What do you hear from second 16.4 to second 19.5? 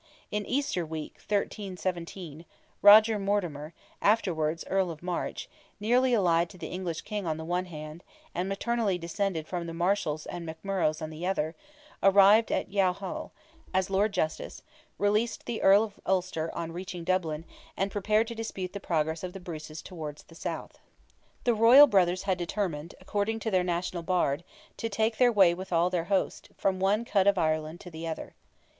on reaching Dublin, and prepared to dispute the progress of the